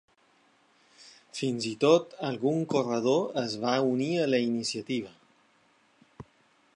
Fins 1.39 1.67
i 1.71 1.73
tot, 1.83 2.15
algun 2.29 2.65
corredor 2.73 3.29
es 3.45 3.55
va 3.65 3.77
unir 3.91 4.09
a 4.23 4.27
la 4.33 4.43
iniciativa. 4.49 5.15